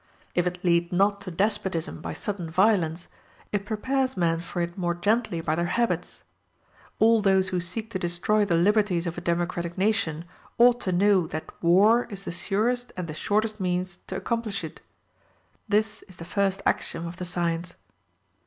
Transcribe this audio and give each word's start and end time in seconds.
If 0.33 0.47
it 0.47 0.65
lead 0.65 0.91
not 0.91 1.21
to 1.21 1.29
despotism 1.29 2.01
by 2.01 2.13
sudden 2.13 2.49
violence, 2.49 3.07
it 3.51 3.67
prepares 3.67 4.17
men 4.17 4.39
for 4.39 4.59
it 4.63 4.75
more 4.75 4.95
gently 4.95 5.41
by 5.41 5.53
their 5.53 5.67
habits. 5.77 6.23
All 6.97 7.21
those 7.21 7.49
who 7.49 7.59
seek 7.59 7.91
to 7.91 7.99
destroy 7.99 8.43
the 8.43 8.55
liberties 8.55 9.05
of 9.05 9.19
a 9.19 9.21
democratic 9.21 9.77
nation 9.77 10.25
ought 10.57 10.81
to 10.81 10.91
know 10.91 11.27
that 11.27 11.51
war 11.61 12.05
is 12.05 12.25
the 12.25 12.31
surest 12.31 12.91
and 12.97 13.07
the 13.07 13.13
shortest 13.13 13.59
means 13.59 13.99
to 14.07 14.15
accomplish 14.15 14.63
it. 14.63 14.81
This 15.69 16.01
is 16.07 16.17
the 16.17 16.25
first 16.25 16.63
axiom 16.65 17.05
of 17.05 17.17
the 17.17 17.25
science. 17.25 17.75